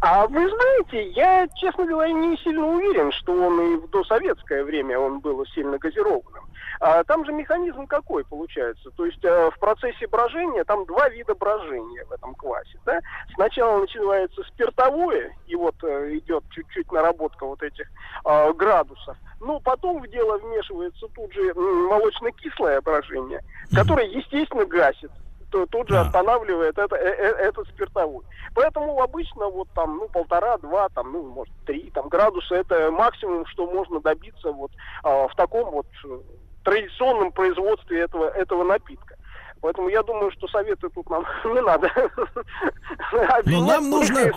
[0.08, 5.00] А вы знаете, я, честно говоря, не сильно уверен, что он и в досоветское время
[5.00, 6.44] он был сильно газированным.
[6.80, 8.92] А там же механизм какой получается?
[8.92, 12.78] То есть э, в процессе брожения там два вида брожения в этом квасе.
[12.86, 13.00] Да?
[13.34, 17.88] Сначала начинается спиртовое, и вот э, идет чуть-чуть наработка вот этих
[18.26, 19.18] э, градусов.
[19.40, 23.42] Ну, потом в дело вмешивается тут же молочно-кислое брожение,
[23.74, 25.10] которое, естественно, гасит
[25.50, 26.02] то тут же Да.
[26.02, 28.24] останавливает это, э- э- этот спиртовой.
[28.54, 33.66] Поэтому обычно вот там, ну, полтора-два, там, ну, может, три там, градуса, это максимум, что
[33.68, 34.72] можно добиться вот
[35.04, 36.20] а, в таком вот э,
[36.64, 39.15] традиционном производстве этого, этого напитка.
[39.66, 41.90] Поэтому я думаю, что советы тут нам не надо.
[43.46, 44.32] Но нам нужно,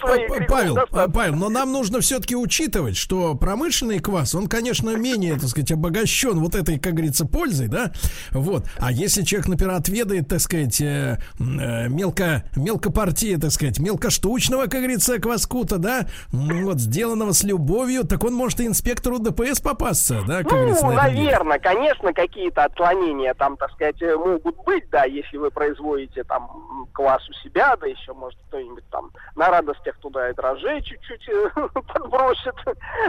[0.49, 0.79] Павел,
[1.13, 6.41] Павел, но нам нужно все-таки учитывать, что промышленный квас, он, конечно, менее, так сказать, обогащен
[6.41, 7.93] вот этой, как говорится, пользой, да,
[8.31, 8.65] вот.
[8.79, 14.81] А если человек, например, отведает, так сказать, э, э, мелко, мелкопартия, так сказать, мелкоштучного, как
[14.81, 20.39] говорится, кваскута, да, вот, сделанного с любовью, так он может и инспектору ДПС попасться, да,
[20.39, 20.87] как ну, говорится.
[20.87, 26.89] Ну, наверное, конечно, какие-то отклонения там, так сказать, могут быть, да, если вы производите там
[26.93, 31.29] квас у себя, да еще, может, кто-нибудь там на радостях туда и дрожжей чуть-чуть
[31.93, 32.55] подбросит.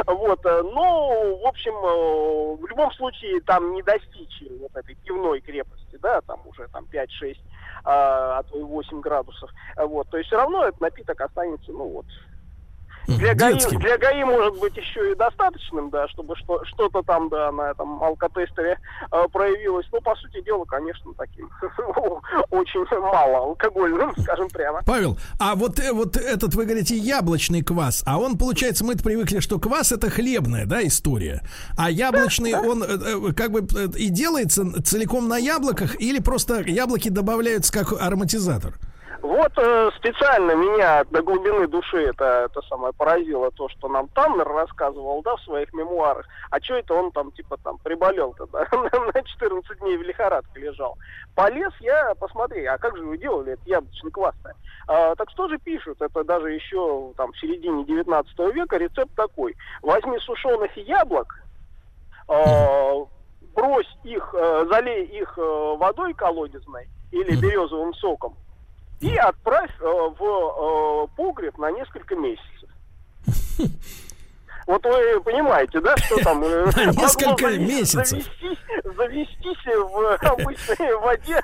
[0.06, 1.74] Вот, ну, в общем,
[2.62, 7.38] в любом случае там не достичь вот этой пивной крепости, да, там уже там 5-6
[7.84, 9.50] а, а то и 8 градусов.
[9.78, 12.06] Вот, то есть все равно этот напиток останется, ну вот,
[13.18, 17.52] для ГАИ, для ГАИ может быть еще и достаточным, да, чтобы что, что-то там, да,
[17.52, 18.78] на этом алкотестере
[19.12, 19.88] э, проявилось.
[19.92, 21.50] Но, по сути дела, конечно, таким
[22.50, 24.82] очень мало алкогольным, скажем прямо.
[24.86, 29.40] Павел, а вот, э, вот этот, вы говорите, яблочный квас, а он, получается, мы привыкли,
[29.40, 31.42] что квас это хлебная, да, история.
[31.78, 37.10] А яблочный, он э, э, как бы и делается целиком на яблоках или просто яблоки
[37.10, 38.76] добавляются как ароматизатор?
[39.22, 44.48] Вот э, специально меня до глубины души это, это самое поразило, то, что нам Таннер
[44.48, 46.26] рассказывал, да, в своих мемуарах.
[46.50, 50.98] А что это он там, типа, там, приболел-то, да, на 14 дней в лихорадке лежал.
[51.36, 54.54] Полез я, посмотри, а как же вы делали это яблочный квас-то?
[54.88, 56.02] А, так что же пишут?
[56.02, 59.56] Это даже еще там в середине 19 века рецепт такой.
[59.82, 61.44] Возьми сушеных яблок,
[62.30, 63.06] э,
[63.54, 68.36] брось их, э, залей их э, водой колодезной или березовым соком,
[69.02, 72.70] и отправь э, в э, погреб на несколько месяцев.
[74.68, 76.44] Вот вы понимаете, да, что там...
[76.44, 78.08] Э, несколько месяцев.
[78.08, 81.42] Завестись, завестись в обычной воде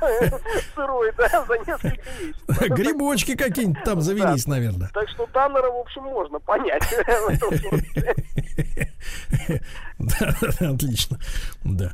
[0.75, 2.69] сырой, да, за несколько месяцев.
[2.77, 4.91] Грибочки какие-нибудь там завелись, наверное.
[4.93, 6.83] Так что Таннера, в общем, можно понять.
[9.97, 11.17] Да, отлично.
[11.63, 11.93] Да.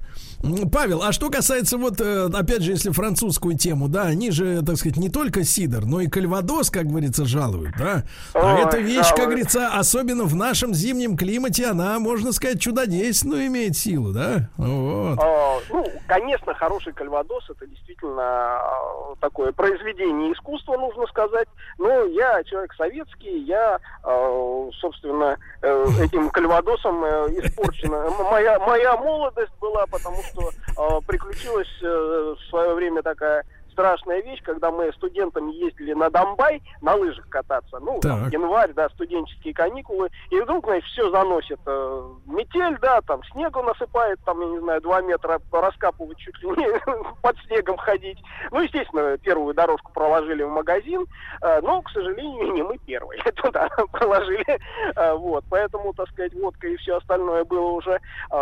[0.71, 4.77] Павел, а что касается вот, э, опять же, если французскую тему, да, они же, так
[4.77, 8.03] сказать, не только сидор, но и кальвадос, как говорится, жалуют, да.
[8.33, 12.59] А Ой, эта вещь, да, как говорится, особенно в нашем зимнем климате, она, можно сказать,
[12.59, 14.49] чудодейственную имеет силу, да?
[14.57, 15.19] Вот.
[15.21, 21.47] А, ну, конечно, хороший кальвадос это действительно а, такое произведение искусства, нужно сказать.
[21.77, 28.09] Но я человек советский, я, а, собственно, э, этим кальвадосом э, испорчена.
[28.31, 34.21] Моя, моя молодость была, потому что что э, приключилась э, в свое время такая страшная
[34.21, 37.79] вещь, когда мы студентами ездили на Донбай на лыжах кататься.
[37.79, 40.09] Ну, там, январь, да, студенческие каникулы.
[40.29, 41.59] И вдруг, значит, все заносит.
[41.65, 46.49] Э, метель, да, там снегу насыпает, там, я не знаю, два метра раскапывать чуть ли
[46.49, 48.19] не под снегом ходить.
[48.51, 51.05] Ну, естественно, первую дорожку проложили в магазин,
[51.41, 54.59] э, но, к сожалению, не мы первые туда проложили.
[54.95, 58.35] Э, вот, поэтому, так сказать, водка и все остальное было уже э,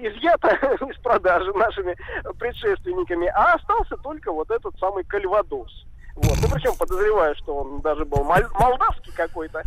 [0.00, 0.48] изъято
[0.88, 1.96] из продажи нашими
[2.38, 5.86] предшественниками, а остался только вот этот тот самый Кальвадос.
[6.16, 6.38] Вот.
[6.40, 9.62] Ну, причем подозреваю, что он даже был молдавский какой-то.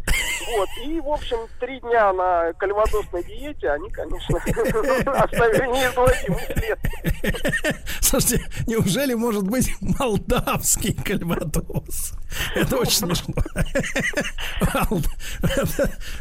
[0.56, 0.70] Вот.
[0.84, 6.80] И, в общем, три дня на кальвадосной диете они, конечно, оставили неизгладимый след.
[8.02, 12.14] Слушайте, неужели может быть молдавский кальвадос?
[12.56, 13.34] Это очень смешно.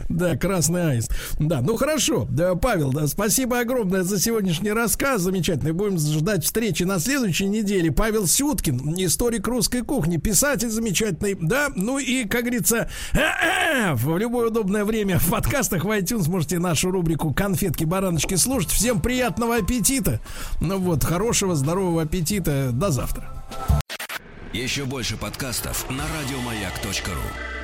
[0.09, 1.13] Да, красный аист.
[1.39, 2.27] Да, ну хорошо.
[2.29, 5.23] Да, Павел, да, спасибо огромное за сегодняшний рассказ.
[5.23, 5.73] Замечательный.
[5.73, 7.91] Будем ждать встречи на следующей неделе.
[7.91, 11.35] Павел Сюткин, историк русской кухни, писатель замечательный.
[11.41, 12.91] Да, ну и, как говорится,
[13.95, 18.71] в любое удобное время в подкастах в iTunes можете нашу рубрику «Конфетки-бараночки» слушать.
[18.71, 20.21] Всем приятного аппетита.
[20.61, 22.71] Ну вот, хорошего, здорового аппетита.
[22.73, 23.33] До завтра.
[24.53, 27.58] Еще больше подкастов на радиомаяк.ру